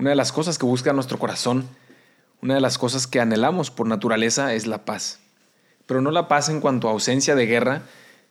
[0.00, 1.68] Una de las cosas que busca nuestro corazón,
[2.40, 5.20] una de las cosas que anhelamos por naturaleza es la paz.
[5.84, 7.82] Pero no la paz en cuanto a ausencia de guerra,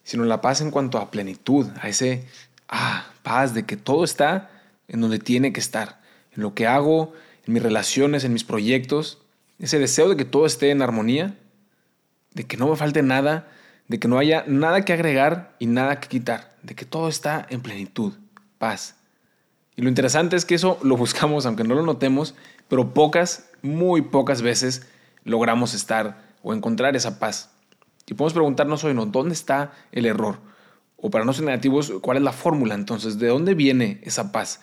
[0.04, 2.26] sino la paz en cuanto a plenitud, a ese,
[2.70, 4.50] ah, paz de que todo está
[4.88, 6.02] en donde tiene que estar,
[6.36, 7.14] en lo que hago,
[7.46, 9.20] en mis relaciones, en mis proyectos,
[9.60, 11.38] ese deseo de que todo esté en armonía,
[12.34, 13.48] de que no me falte nada,
[13.88, 17.46] de que no haya nada que agregar y nada que quitar, de que todo está
[17.52, 18.14] en plenitud,
[18.58, 18.96] paz.
[19.80, 22.36] Y lo interesante es que eso lo buscamos, aunque no lo notemos,
[22.68, 24.86] pero pocas, muy pocas veces
[25.24, 27.52] logramos estar o encontrar esa paz.
[28.06, 29.06] Y podemos preguntarnos hoy, ¿no?
[29.06, 30.40] ¿Dónde está el error?
[30.98, 33.20] O para no ser negativos, ¿cuál es la fórmula entonces?
[33.20, 34.60] ¿De dónde viene esa paz?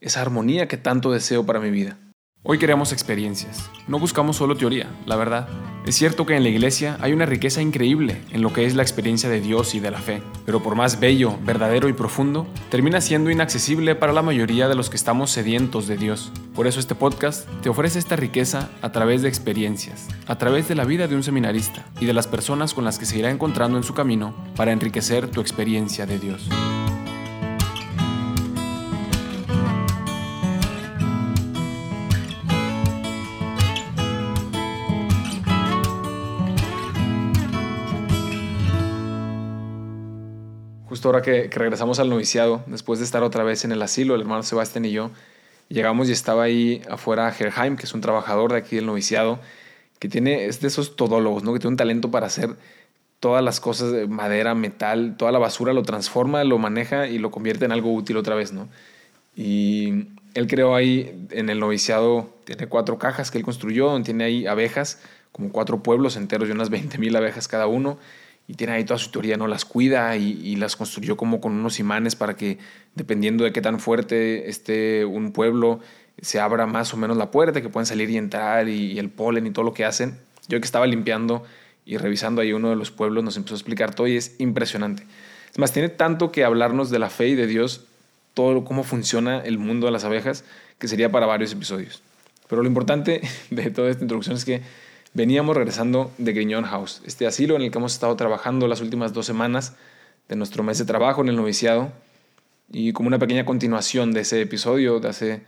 [0.00, 1.98] Esa armonía que tanto deseo para mi vida.
[2.42, 5.46] Hoy queremos experiencias, no buscamos solo teoría, la verdad.
[5.84, 8.82] Es cierto que en la iglesia hay una riqueza increíble en lo que es la
[8.82, 13.02] experiencia de Dios y de la fe, pero por más bello, verdadero y profundo, termina
[13.02, 16.32] siendo inaccesible para la mayoría de los que estamos sedientos de Dios.
[16.54, 20.76] Por eso este podcast te ofrece esta riqueza a través de experiencias, a través de
[20.76, 23.76] la vida de un seminarista y de las personas con las que se irá encontrando
[23.76, 26.48] en su camino para enriquecer tu experiencia de Dios.
[41.00, 44.20] Justo ahora que, regresamos al noviciado, después de estar otra vez en el asilo, el
[44.20, 45.10] hermano Sebastián y yo,
[45.70, 49.40] llegamos y estaba ahí afuera Gerheim, que es un trabajador de aquí del noviciado,
[49.98, 51.54] que tiene, es de esos todólogos, ¿no?
[51.54, 52.50] que tiene un talento para hacer
[53.18, 57.30] todas las cosas de madera, metal, toda la basura, lo transforma, lo maneja y lo
[57.30, 58.68] convierte en algo útil otra vez, ¿no?
[59.34, 64.46] Y él creó ahí en el noviciado, tiene cuatro cajas que él construyó, tiene ahí
[64.46, 65.00] abejas,
[65.32, 67.96] como cuatro pueblos enteros y unas 20 mil abejas cada uno
[68.50, 69.46] y tiene ahí toda su teoría, ¿no?
[69.46, 72.58] Las cuida y, las construyó como con unos imanes para que,
[72.96, 75.78] dependiendo de qué tan fuerte esté un pueblo,
[76.20, 79.46] se abra más o menos la puerta, que puedan salir y entrar y, el polen
[79.46, 80.18] y todo lo que hacen.
[80.48, 81.44] Yo que estaba limpiando
[81.86, 85.04] y revisando ahí uno de los pueblos, nos empezó a explicar todo y es impresionante.
[85.52, 87.86] Es más, tiene tanto que hablarnos de la fe y de Dios,
[88.34, 90.42] todo cómo funciona el mundo de las abejas,
[90.80, 92.02] que sería para varios episodios.
[92.48, 94.60] Pero lo importante de toda esta introducción es que
[95.12, 99.12] Veníamos regresando de Griñón House, este asilo en el que hemos estado trabajando las últimas
[99.12, 99.74] dos semanas
[100.28, 101.90] de nuestro mes de trabajo en el noviciado
[102.70, 105.42] y como una pequeña continuación de ese episodio de hace,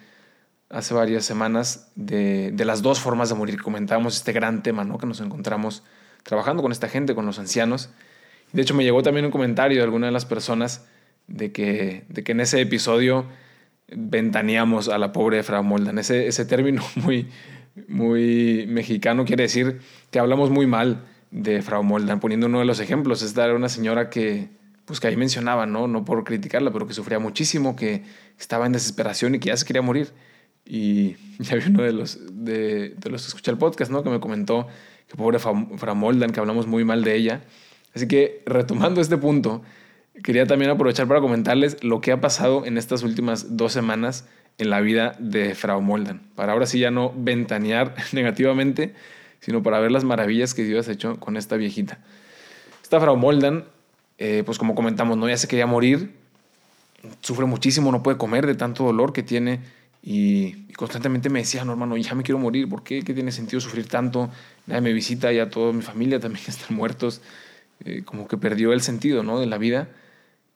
[0.69, 3.63] hace varias semanas de, de las dos formas de morir.
[3.63, 4.99] Comentábamos este gran tema ¿no?
[4.99, 5.85] que nos encontramos
[6.25, 7.91] trabajando con esta gente, con los ancianos.
[8.53, 10.85] De hecho, me llegó también un comentario de alguna de las personas
[11.29, 13.27] de que, de que en ese episodio
[13.95, 15.99] ventaneamos a la pobre Frau Moldan.
[15.99, 17.29] Ese, ese término muy,
[17.89, 22.79] muy mexicano quiere decir que hablamos muy mal de Frau Moldan, poniendo uno de los
[22.81, 23.23] ejemplos.
[23.23, 24.51] Esta era una señora que,
[24.85, 25.89] pues que ahí mencionaba, ¿no?
[25.89, 28.03] No por criticarla, pero que sufría muchísimo, que
[28.39, 30.13] estaba en desesperación y que ya se quería morir.
[30.65, 34.03] Y ya había uno de los, de, los que escuché el podcast, ¿no?
[34.03, 34.69] Que me comentó
[35.09, 37.45] que pobre Frau Moldan, que hablamos muy mal de ella.
[37.95, 39.63] Así que retomando este punto,
[40.23, 44.27] quería también aprovechar para comentarles lo que ha pasado en estas últimas dos semanas
[44.59, 46.23] en la vida de Frau Moldan.
[46.35, 48.95] Para ahora sí ya no ventanear negativamente,
[49.41, 51.99] sino para ver las maravillas que Dios ha hecho con esta viejita.
[52.83, 53.65] Esta Frau Moldan,
[54.19, 55.29] eh, pues como comentamos, ¿no?
[55.29, 56.13] ya se quería morir,
[57.21, 59.61] sufre muchísimo, no puede comer de tanto dolor que tiene
[60.03, 63.03] y, constantemente me decía, no hermano, ya me quiero morir, ¿por qué?
[63.03, 64.31] ¿Qué tiene sentido sufrir tanto?
[64.67, 67.23] Nadie me visita, ya toda mi familia también están muertos,
[67.85, 69.39] eh, como que perdió el sentido ¿no?
[69.39, 69.89] de la vida.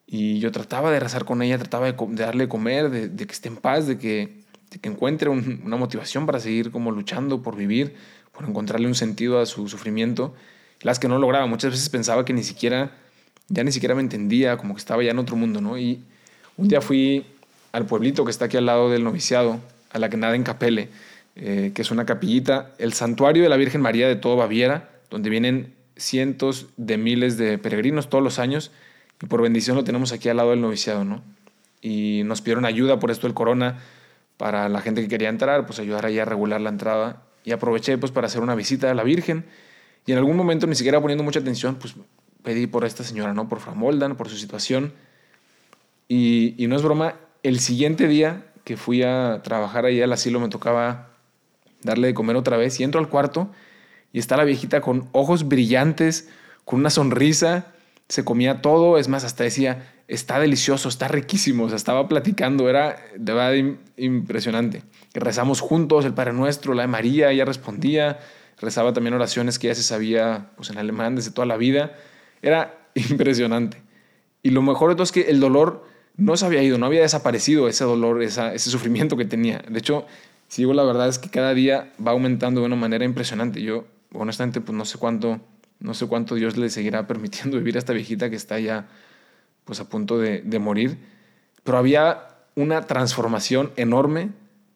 [0.06, 3.49] Y yo trataba de rezar con ella, trataba de, darle de comer, de, que esté
[3.49, 4.44] en paz, de que,
[4.81, 7.94] que encuentre una motivación para seguir como luchando por vivir,
[8.33, 10.34] por encontrarle un sentido a su sufrimiento.
[10.83, 12.93] Las que no lograba, muchas veces pensaba que ni siquiera,
[13.49, 15.77] ya ni siquiera me entendía, como que estaba ya en otro mundo, ¿no?
[15.77, 16.03] Y
[16.56, 17.27] un día fui
[17.72, 20.89] al pueblito que está aquí al lado del noviciado, a la que nada en Capele,
[21.34, 25.31] eh, que es una capillita, el santuario de la Virgen María de todo Baviera, donde
[25.31, 28.71] vienen cientos de miles de peregrinos todos los años
[29.22, 31.22] y por bendición lo tenemos aquí al lado del noviciado, ¿no?
[31.81, 33.78] Y nos pidieron ayuda por esto del corona
[34.37, 37.22] para la gente que quería entrar, pues ayudar ahí a regular la entrada.
[37.45, 39.47] Y aproveché pues para hacer una visita a la Virgen.
[40.04, 41.95] Y en algún momento, ni siquiera poniendo mucha atención, pues
[42.42, 43.48] pedí por esta señora, ¿no?
[43.48, 44.92] Por Framoldan, por su situación.
[46.09, 50.41] Y, y no es broma, el siguiente día que fui a trabajar ahí al asilo
[50.41, 51.10] me tocaba
[51.83, 53.51] darle de comer otra vez y entro al cuarto
[54.12, 56.28] y está la viejita con ojos brillantes,
[56.65, 57.72] con una sonrisa
[58.09, 62.69] se comía todo, es más, hasta decía, está delicioso, está riquísimo, o sea, estaba platicando,
[62.69, 64.83] era de verdad impresionante.
[65.15, 68.21] rezamos juntos el Padre Nuestro, la de María, ella respondía,
[68.61, 71.97] rezaba también oraciones que ya se sabía pues, en alemán desde toda la vida,
[72.43, 73.83] era impresionante.
[74.43, 75.85] Y lo mejor de todo es que el dolor
[76.17, 79.63] no se había ido, no había desaparecido ese dolor, ese sufrimiento que tenía.
[79.69, 80.07] De hecho,
[80.49, 83.63] Sí, la verdad es que cada día va aumentando de una manera impresionante.
[83.63, 85.41] Yo, honestamente, pues no sé cuánto,
[85.81, 88.89] no sé cuánto Dios le seguirá permitiendo vivir a esta viejita que está ya,
[89.65, 90.99] pues a punto de, morir.
[91.65, 94.31] Pero había una transformación enorme,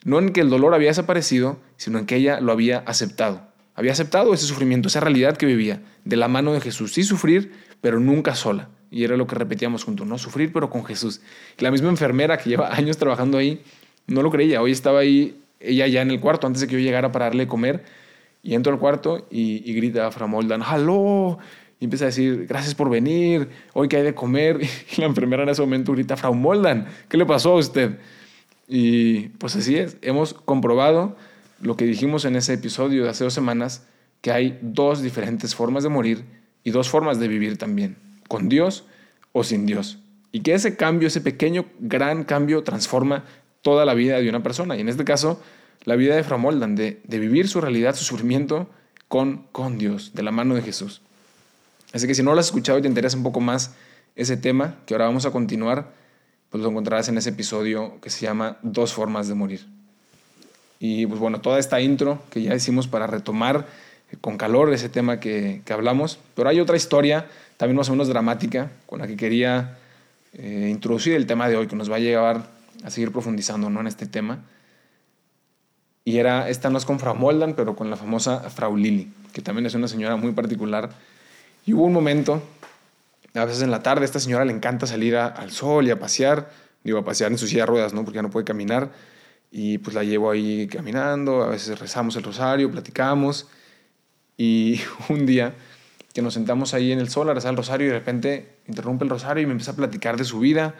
[0.04, 3.48] no en que el dolor había desaparecido, sino en que ella lo había aceptado.
[3.74, 6.92] Había aceptado ese sufrimiento, esa realidad que vivía, de la mano de Jesús.
[6.92, 8.68] Sí sufrir, pero nunca sola.
[8.90, 10.18] Y era lo que repetíamos juntos, ¿no?
[10.18, 11.20] Sufrir, pero con Jesús.
[11.58, 13.62] la misma enfermera que lleva años trabajando ahí,
[14.06, 14.60] no lo creía.
[14.60, 17.46] Hoy estaba ahí, ella ya en el cuarto, antes de que yo llegara para darle
[17.46, 17.84] comer.
[18.42, 21.38] Y entro al cuarto y, grita a Framoldan, ¡Halo!
[21.80, 24.60] Y empieza a decir, gracias por venir, hoy que hay de comer.
[24.96, 27.98] Y la enfermera en ese momento grita, Frau Moldan, ¿qué le pasó a usted?
[28.68, 31.16] Y pues así es, hemos comprobado
[31.60, 33.86] lo que dijimos en ese episodio de hace dos semanas,
[34.20, 36.24] que hay dos diferentes formas de morir
[36.62, 37.96] y dos formas de vivir también,
[38.28, 38.84] con Dios
[39.32, 39.98] o sin Dios.
[40.32, 43.24] Y que ese cambio, ese pequeño, gran cambio, transforma
[43.62, 44.76] toda la vida de una persona.
[44.76, 45.40] Y en este caso,
[45.84, 48.68] la vida de Framoldan, de, de vivir su realidad, su sufrimiento
[49.08, 51.02] con, con Dios, de la mano de Jesús.
[51.92, 53.74] Así que si no lo has escuchado y te interesa un poco más
[54.16, 55.92] ese tema, que ahora vamos a continuar,
[56.50, 59.66] pues lo encontrarás en ese episodio que se llama Dos formas de morir.
[60.78, 63.66] Y pues bueno, toda esta intro que ya hicimos para retomar
[64.20, 68.08] con calor ese tema que, que hablamos, pero hay otra historia, también más o menos
[68.08, 69.78] dramática, con la que quería
[70.32, 72.46] eh, introducir el tema de hoy, que nos va a llevar
[72.84, 73.80] a seguir profundizando ¿no?
[73.80, 74.44] en este tema.
[76.04, 79.42] Y era, esta no es con Frau Moldan, pero con la famosa Frau Lili, que
[79.42, 80.90] también es una señora muy particular
[81.66, 82.42] y hubo un momento,
[83.34, 85.98] a veces en la tarde, a esta señora le encanta salir al sol y a
[85.98, 86.50] pasear,
[86.82, 88.04] digo, a pasear en su silla de ruedas, ¿no?
[88.04, 88.90] Porque ya no puede caminar.
[89.52, 93.48] Y pues la llevo ahí caminando, a veces rezamos el rosario, platicamos.
[94.36, 95.54] Y un día
[96.14, 99.04] que nos sentamos ahí en el sol a rezar el rosario y de repente interrumpe
[99.04, 100.74] el rosario y me empieza a platicar de su vida,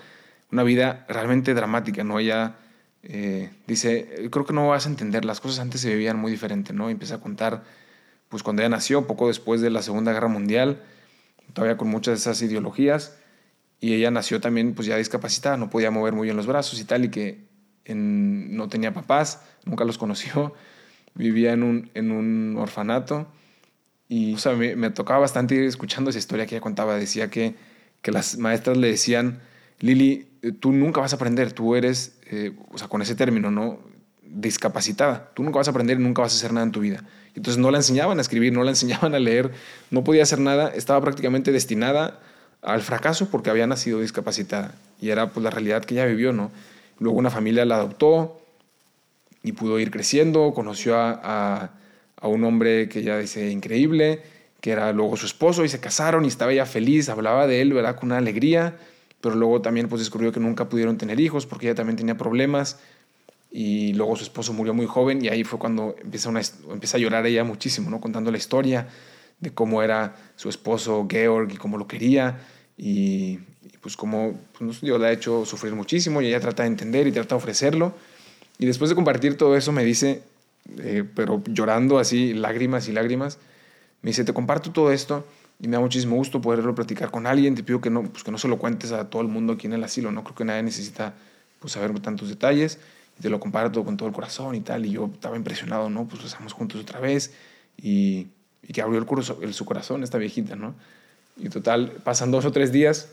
[0.50, 2.18] una vida realmente dramática, ¿no?
[2.18, 2.54] Ella
[3.02, 6.72] eh, dice, creo que no vas a entender, las cosas antes se vivían muy diferente,
[6.72, 6.88] ¿no?
[6.88, 7.62] Y empieza a contar
[8.28, 10.80] pues cuando ella nació, poco después de la Segunda Guerra Mundial,
[11.52, 13.16] todavía con muchas de esas ideologías,
[13.80, 16.84] y ella nació también pues ya discapacitada, no podía mover muy bien los brazos y
[16.84, 17.48] tal, y que
[17.92, 20.54] no tenía papás, nunca los conoció,
[21.14, 23.26] vivía en un, en un orfanato,
[24.08, 27.56] y o sea, me, tocaba bastante ir escuchando esa historia que ella contaba, decía que,
[28.00, 29.40] que las maestras le decían,
[29.80, 30.26] Lili,
[30.60, 33.78] tú nunca vas a aprender, tú eres, eh, o sea, con ese término, ¿no?
[34.22, 37.04] Discapacitada, tú nunca vas a aprender y nunca vas a hacer nada en tu vida.
[37.34, 39.52] Entonces no la enseñaban a escribir, no la enseñaban a leer,
[39.90, 42.20] no podía hacer nada, estaba prácticamente destinada
[42.62, 44.74] al fracaso porque había nacido discapacitada.
[45.00, 46.50] Y era pues la realidad que ella vivió, ¿no?
[46.98, 48.40] Luego una familia la adoptó
[49.42, 51.70] y pudo ir creciendo, conoció a,
[52.20, 54.22] a, un hombre que ya dice increíble,
[54.60, 57.72] que era luego su esposo y se casaron y estaba ella feliz, hablaba de él,
[57.72, 57.96] ¿verdad?
[57.96, 58.76] Con una alegría,
[59.20, 62.78] pero luego también pues descubrió que nunca pudieron tener hijos porque ella también tenía problemas
[63.50, 66.40] y luego su esposo murió muy joven y ahí fue cuando empieza, una,
[66.70, 68.00] empieza a llorar ella muchísimo, ¿no?
[68.00, 68.88] contando la historia
[69.40, 72.40] de cómo era su esposo Georg y cómo lo quería
[72.76, 73.38] y,
[73.80, 77.12] pues cómo pues, Dios le ha hecho sufrir muchísimo y ella trata de entender y
[77.12, 77.94] trata de ofrecerlo.
[78.58, 80.22] Y después de compartir todo eso me dice,
[80.78, 83.38] eh, pero llorando así, lágrimas y lágrimas,
[84.02, 85.26] me dice, te comparto todo esto
[85.60, 88.30] y me da muchísimo gusto poderlo platicar con alguien, te pido que no, pues que
[88.30, 90.44] no se lo cuentes a todo el mundo aquí en el asilo, no creo que
[90.44, 91.14] nadie necesita
[91.60, 92.78] pues, saber tantos detalles
[93.20, 94.86] te lo comparto con todo el corazón y tal.
[94.86, 96.06] Y yo estaba impresionado, ¿no?
[96.06, 97.32] Pues rezamos juntos otra vez
[97.76, 98.28] y,
[98.62, 100.74] y que abrió el, curso, su corazón esta viejita, ¿no?
[101.36, 103.08] Y total, pasan dos o tres días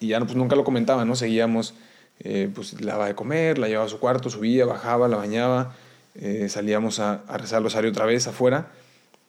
[0.00, 1.16] y ya pues nunca lo comentaba, ¿no?
[1.16, 1.74] Seguíamos,
[2.20, 5.74] eh, pues la daba de comer, la llevaba a su cuarto, subía, bajaba, la bañaba,
[6.14, 8.68] eh, salíamos a, a rezar el rosario otra vez afuera.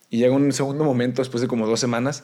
[0.10, 2.24] Y llega un segundo momento, después de como dos semanas,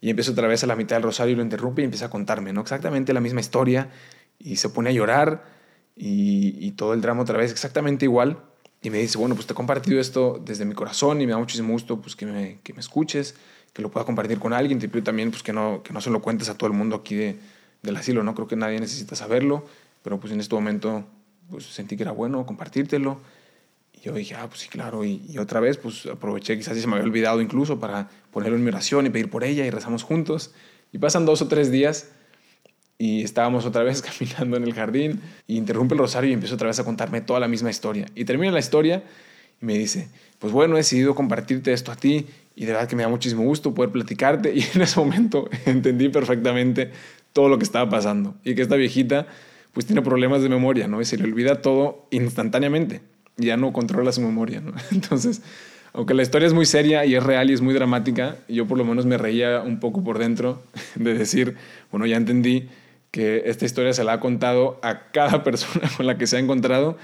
[0.00, 2.10] y empiezo otra vez a la mitad del rosario y lo interrumpe y empieza a
[2.10, 2.60] contarme, ¿no?
[2.62, 3.90] Exactamente la misma historia
[4.38, 5.44] y se pone a llorar
[5.94, 8.38] y, todo el drama otra vez exactamente igual.
[8.82, 11.38] Y me dice, bueno, pues te he compartido esto desde mi corazón y me da
[11.38, 13.34] muchísimo gusto pues, que, me, que me escuches,
[13.74, 14.78] que lo pueda compartir con alguien.
[14.78, 16.96] Te pido también pues, que, no, que no se lo cuentes a todo el mundo
[16.96, 17.36] aquí de,
[17.82, 18.34] del asilo, ¿no?
[18.34, 19.66] Creo que nadie necesita saberlo,
[20.02, 21.04] pero pues en este momento
[21.50, 23.20] pues sentí que era bueno compartírtelo.
[24.02, 25.04] Yo dije, ah, pues sí, claro.
[25.04, 28.70] Y, otra vez, pues aproveché, quizás se me había olvidado incluso para ponerlo en mi
[28.70, 30.52] oración y pedir por ella y rezamos juntos.
[30.92, 32.08] Y pasan dos o tres días
[32.98, 36.68] y estábamos otra vez caminando en el jardín y interrumpe el rosario y empieza otra
[36.68, 38.06] vez a contarme toda la misma historia.
[38.14, 39.04] Y termina la historia
[39.60, 42.26] y me dice, pues bueno, he decidido compartirte esto a ti
[42.56, 46.08] y de verdad que me da muchísimo gusto poder platicarte y en ese momento entendí
[46.08, 46.90] perfectamente
[47.32, 49.26] todo lo que estaba pasando y que esta viejita
[49.72, 51.00] pues tiene problemas de memoria, ¿no?
[51.00, 53.02] Y se le olvida todo instantáneamente,
[53.40, 54.72] ya no controla su memoria, ¿no?
[54.90, 55.42] Entonces,
[55.92, 58.78] aunque la historia es muy seria y es real y es muy dramática, yo por
[58.78, 60.62] lo menos me reía un poco por dentro
[60.94, 61.56] de decir,
[61.90, 62.68] bueno, ya entendí
[63.10, 66.40] que esta historia se la ha contado a cada persona con la que se ha
[66.40, 66.96] encontrado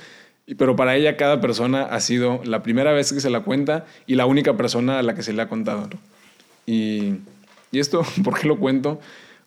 [0.57, 4.15] pero para ella cada persona ha sido la primera vez que se la cuenta y
[4.15, 5.89] la única persona a la que se le ha contado.
[6.67, 7.15] Y,
[7.73, 9.01] y esto, ¿por qué lo cuento?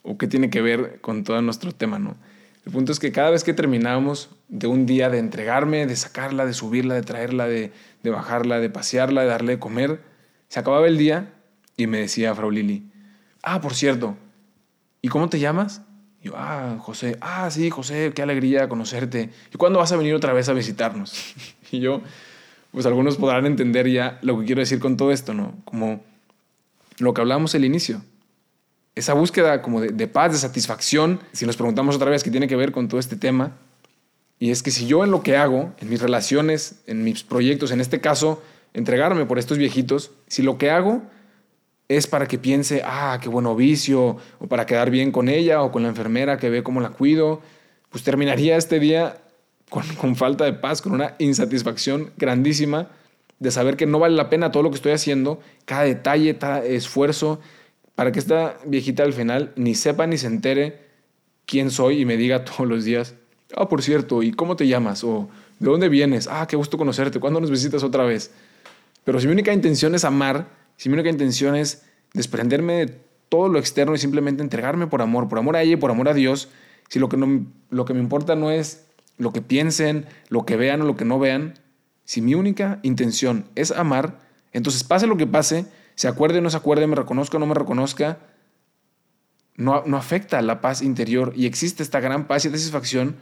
[0.03, 1.99] ¿O qué tiene que ver con todo nuestro tema?
[1.99, 2.17] ¿no?
[2.69, 6.45] El punto es que cada vez que terminábamos de un día de entregarme, de sacarla,
[6.45, 7.71] de subirla, de traerla, de,
[8.03, 10.03] bajarla, de pasearla, de darle de comer,
[10.49, 11.33] se acababa el día
[11.77, 12.85] y me decía Frau Lili,
[13.41, 14.17] ah, por cierto,
[15.01, 15.81] ¿y cómo te llamas?
[16.21, 19.31] Y yo, ah, José, ah, sí, José, qué alegría conocerte.
[19.51, 21.33] ¿Y cuándo vas a venir otra vez a visitarnos?
[21.71, 22.03] y yo,
[22.71, 25.55] pues algunos podrán entender ya lo que quiero decir con todo esto, ¿no?
[25.65, 26.03] Como
[26.99, 28.03] lo que hablábamos al inicio.
[28.99, 32.57] Esa búsqueda como de, paz, de satisfacción, si nos preguntamos otra vez qué tiene que
[32.57, 33.55] ver con todo este tema,
[34.39, 37.71] y es que si yo en lo que hago, en mis relaciones, en mis proyectos,
[37.71, 41.01] en este caso, entregarme por estos viejitos, si lo que hago
[41.87, 45.71] es para que piense, ah, qué bueno vicio, o para quedar bien con ella o
[45.71, 47.41] con la enfermera que ve cómo la cuido,
[47.89, 49.15] pues terminaría este día
[49.69, 52.89] con, con, falta de paz, con una insatisfacción grandísima
[53.39, 56.65] de saber que no vale la pena todo lo que estoy haciendo, cada detalle, cada
[56.65, 57.39] esfuerzo,
[57.99, 60.79] para que esta viejita al final ni sepa ni se entere
[61.45, 63.15] quién soy y me diga todos los días,
[63.57, 65.03] ah, por cierto, ¿y cómo te llamas?
[65.03, 65.27] O
[65.59, 66.29] ¿de dónde vienes?
[66.31, 68.31] Ah, qué gusto conocerte, ¿cuándo nos visitas otra vez?
[69.03, 73.49] Pero si mi única intención es amar, si mi única intención es desprenderme de todo
[73.49, 76.13] lo externo y simplemente entregarme por amor, por amor a ella y por amor a
[76.13, 76.47] Dios,
[76.87, 78.85] si lo que, no, lo que me importa no es
[79.17, 81.55] lo que piensen, lo que vean o lo que no vean,
[82.05, 84.19] si mi única intención es amar,
[84.53, 85.65] entonces pase lo que pase,
[85.99, 88.19] se acuerde o no se acuerde, me reconozca o no me reconozca,
[89.57, 93.17] no, afecta la paz interior y existe esta gran paz y satisfacción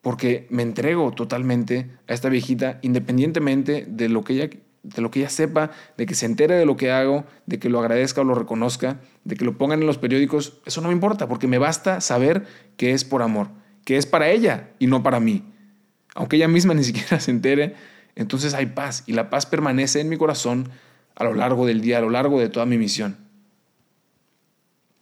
[0.00, 4.50] porque me entrego totalmente a esta viejita independientemente de lo que ella
[4.84, 7.68] de lo que ella sepa, de que se entere de lo que hago, de que
[7.68, 10.94] lo agradezca o lo reconozca, de que lo pongan en los periódicos, eso no me
[10.94, 12.46] importa, porque me basta saber
[12.78, 13.48] que es por amor,
[13.84, 15.44] que es para ella y no para mí.
[16.14, 17.74] Aunque ella misma ni siquiera se entere,
[18.16, 20.70] entonces hay paz y la paz permanece en mi corazón
[21.14, 23.16] a lo largo del día, a lo largo de toda mi misión.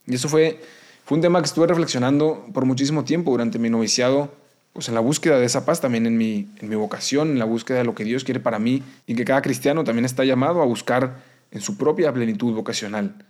[0.07, 0.61] Y eso fue,
[1.09, 4.33] un tema que estuve reflexionando por muchísimo tiempo durante mi noviciado
[4.73, 7.45] pues en la búsqueda de esa paz, también en mi, en mi vocación, en la
[7.45, 10.62] búsqueda de lo que Dios quiere para mí y que cada cristiano también está llamado
[10.62, 11.17] a buscar
[11.50, 13.26] en su propia plenitud vocacional.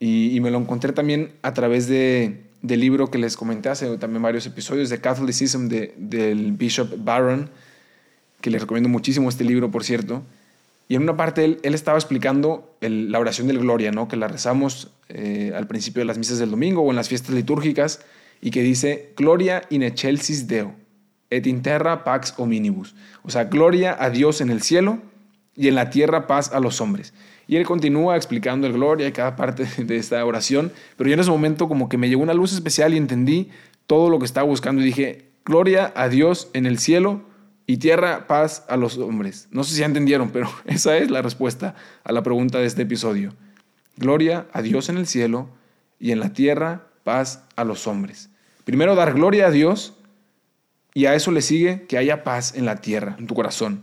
[0.00, 4.20] Y, me lo encontré también a través de, del libro que les comenté hace también
[4.20, 7.48] varios episodios de Catholicism de, del Bishop Barron,
[8.40, 10.24] que les recomiendo muchísimo este libro, por cierto.
[10.92, 14.08] Y en una parte él, él estaba explicando la oración del Gloria, ¿no?
[14.08, 17.34] que la rezamos eh, al principio de las misas del domingo o en las fiestas
[17.34, 18.04] litúrgicas
[18.42, 20.74] y que dice Gloria in excelsis Deo,
[21.30, 22.94] et in terra pax hominibus.
[23.22, 24.98] O sea, gloria a Dios en el cielo
[25.56, 27.14] y en la tierra paz a los hombres.
[27.46, 31.20] Y él continúa explicando el gloria y cada parte de esta oración, pero yo en
[31.20, 33.48] ese momento como que me llegó una luz especial y entendí
[33.86, 37.31] todo lo que estaba buscando y dije, gloria a Dios en el cielo
[37.66, 39.48] y tierra paz a los hombres.
[39.50, 42.82] No sé si ya entendieron, pero esa es la respuesta a la pregunta de este
[42.82, 43.34] episodio.
[43.96, 45.48] Gloria a Dios en el cielo
[45.98, 48.30] y en la tierra paz a los hombres.
[48.64, 49.94] Primero dar gloria a Dios
[50.94, 53.82] y a eso le sigue que haya paz en la tierra, en tu corazón.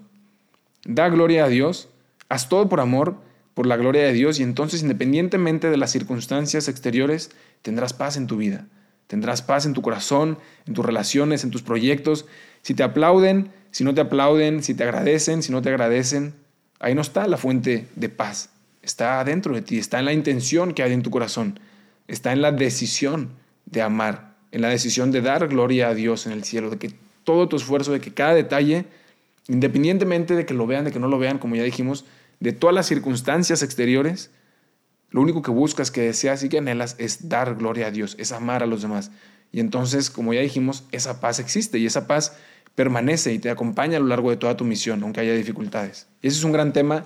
[0.86, 1.90] Da gloria a Dios,
[2.30, 3.18] haz todo por amor,
[3.54, 7.32] por la gloria de Dios y entonces independientemente de las circunstancias exteriores,
[7.62, 8.68] tendrás paz en tu vida.
[9.10, 12.26] Tendrás paz en tu corazón, en tus relaciones, en tus proyectos.
[12.62, 16.34] Si te aplauden, si no te aplauden, si te agradecen, si no te agradecen,
[16.80, 18.52] ahí no está la fuente de paz.
[18.82, 21.60] Está dentro de ti, está en la intención que hay en tu corazón,
[22.08, 23.32] está en la decisión
[23.66, 26.92] de amar en la decisión de dar gloria a Dios en el cielo, de que
[27.24, 28.86] todo tu esfuerzo, de que cada detalle,
[29.48, 32.06] independientemente de que lo vean, de que no lo vean, como ya dijimos,
[32.40, 34.32] de todas las circunstancias exteriores,
[35.12, 38.32] lo único que buscas, que deseas y que anhelas es dar gloria a Dios, es
[38.32, 39.12] amar a los demás.
[39.52, 42.38] Y entonces, como ya dijimos, esa paz existe y esa paz
[42.76, 46.08] permanece y te acompaña a lo largo de toda tu misión, aunque haya dificultades.
[46.22, 47.06] Y ese es un gran tema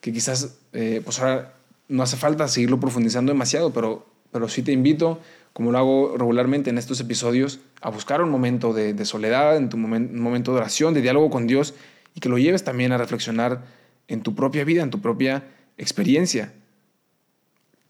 [0.00, 1.54] que quizás, eh, pues ahora
[1.88, 5.20] no hace falta seguirlo profundizando demasiado, pero, pero sí te invito
[5.54, 9.76] como lo hago regularmente en estos episodios, a buscar un momento de, soledad, en tu
[9.76, 11.74] un momento de oración, de diálogo con Dios,
[12.12, 13.62] y que lo lleves también a reflexionar
[14.08, 15.44] en tu propia vida, en tu propia
[15.78, 16.52] experiencia,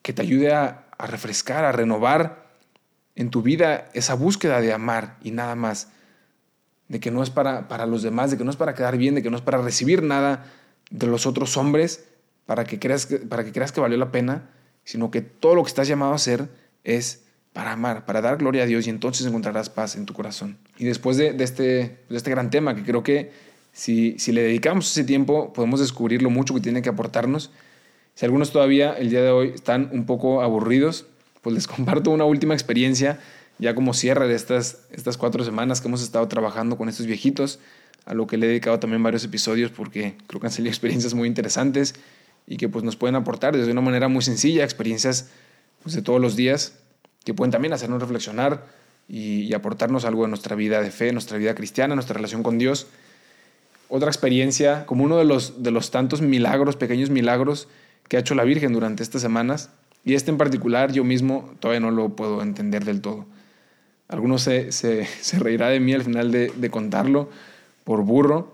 [0.04, 2.44] que te ayude a, a refrescar, a renovar
[3.14, 5.88] en tu vida esa búsqueda de amar y nada más,
[6.88, 9.14] de que no es para, para los demás, de que no es para quedar bien,
[9.14, 10.44] de que no es para recibir nada
[10.90, 12.04] de los otros hombres,
[12.44, 14.50] para que creas que, para que, creas que valió la pena,
[14.84, 16.50] sino que todo lo que estás llamado a hacer
[16.84, 20.58] es para amar, para dar gloria a Dios y entonces encontrarás paz en tu corazón.
[20.76, 23.32] Y después de, este, de este gran tema, que creo que
[23.73, 27.52] si, si le dedicamos ese tiempo, podemos descubrir lo mucho que tiene que aportarnos.
[28.14, 31.06] Si algunos todavía el día de hoy están un poco aburridos,
[31.42, 33.18] pues les comparto una última experiencia
[33.59, 37.61] ya como cierre de estas, estas cuatro semanas que hemos estado trabajando con estos viejitos,
[38.04, 41.14] a lo que le he dedicado también varios episodios porque creo que han salido experiencias
[41.14, 41.94] muy interesantes
[42.47, 45.30] y que pues nos pueden aportar desde una manera muy sencilla, experiencias
[45.83, 46.75] pues, de todos los días
[47.25, 48.66] que pueden también hacernos reflexionar
[49.09, 52.59] y, y aportarnos algo en nuestra vida de fe, nuestra vida cristiana, nuestra relación con
[52.59, 52.87] Dios.
[53.88, 57.68] Otra experiencia, como uno de los, de los tantos milagros, pequeños milagros
[58.08, 59.70] que ha hecho la Virgen durante estas semanas,
[60.04, 63.26] y este en particular yo mismo todavía no lo puedo entender del todo.
[64.08, 67.28] Algunos se, se, se reirá de mí al final de, de, contarlo
[67.84, 68.52] por burro,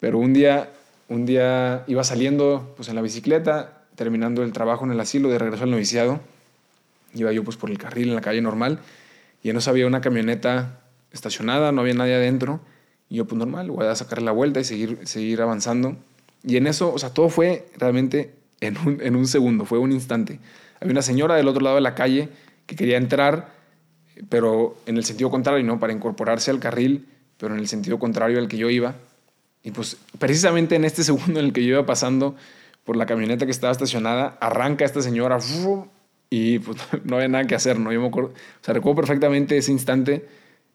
[0.00, 0.70] pero un día,
[1.08, 5.38] un día iba saliendo pues, en la bicicleta, terminando el trabajo en el asilo, de
[5.38, 6.20] regreso al noviciado,
[7.14, 8.80] iba yo pues por el carril en la calle normal,
[9.42, 10.80] y no había una camioneta
[11.12, 12.60] estacionada, no había nadie adentro,
[13.08, 15.96] y yo pues normal, voy a sacar la vuelta y seguir, seguir avanzando.
[16.42, 18.34] Y en eso, o sea, todo fue realmente
[18.66, 20.40] en un, en un segundo, fue un instante.
[20.80, 22.28] Había una señora del otro lado de la calle
[22.66, 23.52] que quería entrar,
[24.28, 25.78] pero en el sentido contrario, ¿no?
[25.78, 27.06] Para incorporarse al carril,
[27.38, 28.94] pero en el sentido contrario al que yo iba.
[29.62, 32.36] Y pues precisamente en este segundo en el que yo iba pasando
[32.84, 35.38] por la camioneta que estaba estacionada, arranca esta señora
[36.30, 37.92] y pues no había nada que hacer, ¿no?
[37.92, 40.28] Yo me acuerdo, o sea, recuerdo perfectamente ese instante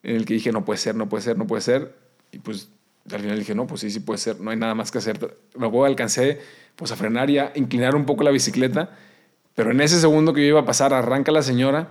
[0.04, 1.96] en el que dije, no puede ser, no puede ser, no puede ser.
[2.32, 2.70] Y pues
[3.12, 5.38] al final dije, no, pues sí, sí puede ser, no hay nada más que hacer.
[5.56, 6.40] Luego alcancé
[6.76, 8.92] pues a frenar y a inclinar un poco la bicicleta,
[9.56, 11.90] pero en ese segundo que yo iba a pasar, arranca la señora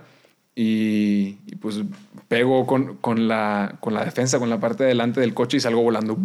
[0.55, 1.81] y, pues
[2.27, 5.59] pego con, con, la, con la defensa, con la parte de delante del coche y
[5.59, 6.17] salgo volando.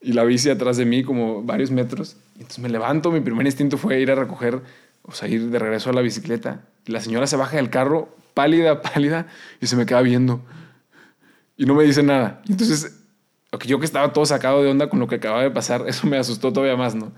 [0.00, 2.16] Y la bici atrás de mí como varios metros.
[2.34, 4.62] Entonces me levanto, mi primer instinto fue ir a recoger,
[5.02, 6.62] o sea, ir de regreso a la bicicleta.
[6.86, 9.26] La señora se baja del carro, pálida, pálida,
[9.60, 10.40] y se me queda viendo
[11.58, 12.40] y no me dice nada.
[12.46, 13.02] Y entonces,
[13.66, 16.16] yo que estaba todo sacado de onda con lo que acababa de pasar, eso me
[16.16, 17.12] asustó todavía más, ¿no?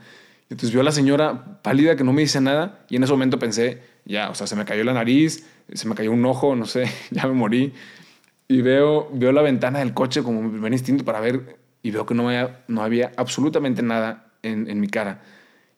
[0.48, 3.12] Y entonces vio a la señora pálida que no me dice nada y en ese
[3.12, 6.56] momento pensé, ya, o sea, se me cayó la nariz, se me cayó un ojo,
[6.56, 7.72] no sé, ya me morí.
[8.48, 12.04] Y veo, veo la ventana del coche como mi primer instinto para ver y veo
[12.04, 15.22] que no había, no había absolutamente nada en, en mi cara.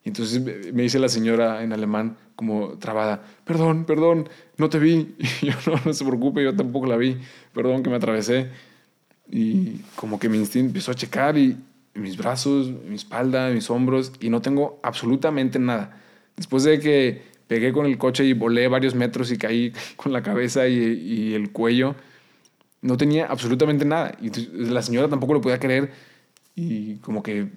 [0.04, 0.40] Y entonces
[0.72, 5.14] me dice la señora en alemán, como trabada, perdón, perdón, no te vi.
[5.42, 7.18] Y yo no, no se preocupe, yo tampoco la vi,
[7.52, 8.50] perdón que me atravesé.
[9.30, 11.56] Y como que mi instinto empezó a checar y,
[11.94, 16.00] mis brazos, mi espalda, mis hombros, y no tengo absolutamente nada.
[16.36, 20.22] Después de que pegué con el coche y volé varios metros y caí con la
[20.22, 21.94] cabeza y, y el cuello,
[22.80, 24.16] no tenía absolutamente nada.
[24.20, 25.92] Y la señora tampoco lo podía creer
[26.54, 27.48] y como que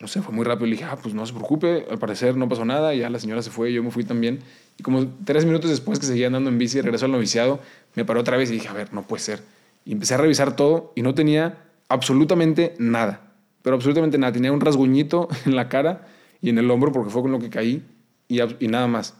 [0.00, 0.66] no sé, fue muy rápido.
[0.66, 2.94] Le dije, ah, pues no se preocupe, al parecer no pasó nada.
[2.94, 4.40] Y ya la señora se fue, yo me fui también.
[4.78, 7.60] Y como tres minutos después que seguía andando en bici, regresó al noviciado,
[7.94, 9.42] me paró otra vez y dije, a ver, no puede ser.
[9.84, 11.58] Y empecé a revisar todo y no tenía
[11.88, 13.32] absolutamente nada.
[13.62, 14.32] Pero absolutamente nada.
[14.32, 16.06] Tenía un rasguñito en la cara
[16.40, 17.82] y en el hombro porque fue con lo que caí
[18.28, 19.14] y, nada más.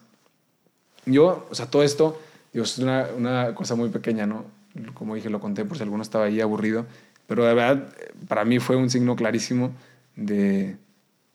[1.07, 2.21] Yo, o sea, todo esto,
[2.53, 4.45] digo, es una, una cosa muy pequeña, ¿no?
[4.95, 6.87] Como dije, lo conté por si alguno estaba ahí aburrido.
[7.27, 7.89] Pero de verdad,
[8.29, 9.73] para mí fue un signo clarísimo
[10.19, 10.77] de,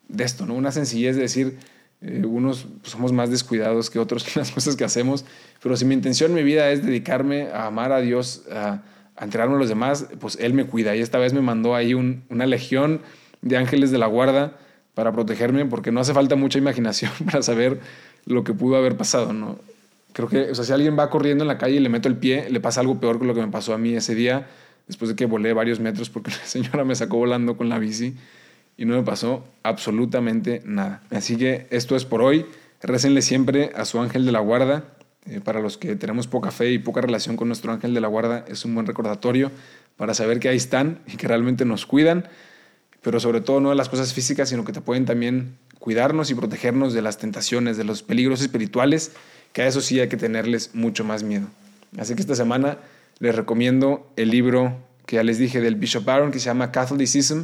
[0.09, 0.53] de esto, ¿no?
[0.53, 1.57] Una sencillez de decir,
[2.01, 5.25] eh, unos somos más descuidados que otros en las cosas que hacemos,
[5.61, 8.83] pero si mi intención en mi vida es dedicarme a amar a Dios, a,
[9.15, 10.95] a entregarme a los demás, pues Él me cuida.
[10.95, 13.01] Y esta vez me mandó ahí un, una legión
[13.41, 14.57] de ángeles de la guarda
[14.93, 17.79] para protegerme, porque no hace falta mucha imaginación para saber
[18.25, 19.57] lo que pudo haber pasado, ¿no?
[20.11, 22.17] Creo que, o sea, si alguien va corriendo en la calle y le meto el
[22.17, 24.47] pie, le pasa algo peor que lo que me pasó a mí ese día,
[24.87, 28.15] después de que volé varios metros porque la señora me sacó volando con la bici
[28.77, 31.01] y no me pasó absolutamente nada.
[31.11, 32.45] Así que esto es por hoy.
[32.81, 34.83] Récenle siempre a su ángel de la guarda.
[35.25, 38.09] Eh, para los que tenemos poca fe y poca relación con nuestro ángel de la
[38.09, 39.51] guarda, es un buen recordatorio
[39.95, 42.27] para saber que ahí están y que realmente nos cuidan,
[43.01, 46.35] pero sobre todo no de las cosas físicas, sino que te pueden también cuidarnos y
[46.35, 49.13] protegernos de las tentaciones, de los peligros espirituales,
[49.53, 51.47] que a eso sí hay que tenerles mucho más miedo.
[51.97, 52.77] Así que esta semana
[53.19, 57.43] les recomiendo el libro que ya les dije del Bishop Aaron, que se llama Catholicism,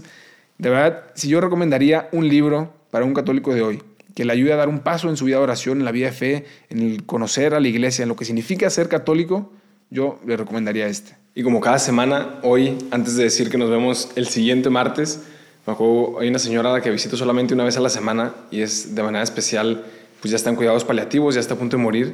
[0.59, 3.81] de verdad, si yo recomendaría un libro para un católico de hoy,
[4.13, 6.07] que le ayude a dar un paso en su vida de oración, en la vida
[6.07, 9.53] de fe, en el conocer a la iglesia, en lo que significa ser católico,
[9.89, 11.15] yo le recomendaría este.
[11.33, 15.21] Y como cada semana, hoy, antes de decir que nos vemos el siguiente martes,
[15.65, 18.93] me acuerdo, hay una señora que visito solamente una vez a la semana y es
[18.93, 19.85] de manera especial,
[20.19, 22.13] pues ya está en cuidados paliativos, ya está a punto de morir.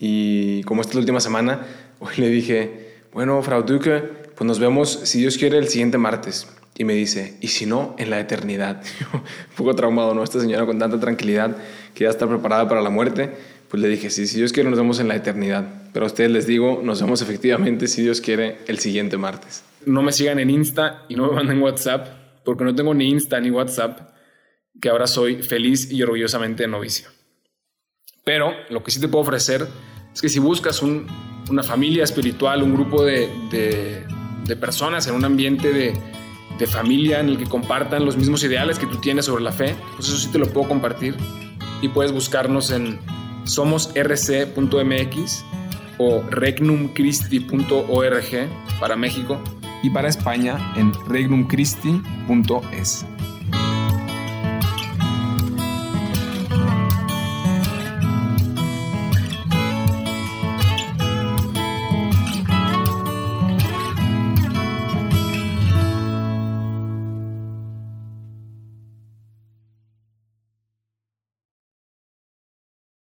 [0.00, 1.64] Y como esta es la última semana,
[2.00, 4.02] hoy le dije, bueno, Frau Duque,
[4.34, 6.48] pues nos vemos, si Dios quiere, el siguiente martes.
[6.76, 8.82] Y me dice, ¿y si no, en la eternidad?
[9.12, 9.22] un
[9.56, 10.24] poco traumado, ¿no?
[10.24, 11.56] Esta señora con tanta tranquilidad
[11.94, 13.32] que ya está preparada para la muerte.
[13.68, 15.66] Pues le dije, sí, si Dios quiere, nos vemos en la eternidad.
[15.92, 19.64] Pero a ustedes les digo, nos vemos efectivamente, si Dios quiere, el siguiente martes.
[19.86, 22.08] No me sigan en Insta y no me manden WhatsApp,
[22.44, 24.10] porque no tengo ni Insta ni WhatsApp,
[24.80, 27.08] que ahora soy feliz y orgullosamente novicio.
[28.24, 29.66] Pero lo que sí te puedo ofrecer
[30.12, 31.06] es que si buscas un
[31.50, 35.92] una familia espiritual, un grupo de, de, personas en un ambiente de,
[36.58, 39.76] de, familia en el que compartan los mismos ideales que tú tienes sobre la fe,
[39.96, 41.16] pues eso sí te lo puedo compartir.
[41.82, 42.98] Y puedes buscarnos en
[43.44, 45.44] somosrc.mx
[45.98, 48.48] o regnumchristi.org
[48.80, 49.38] para México
[49.82, 53.04] y para España en regnumchristi.es.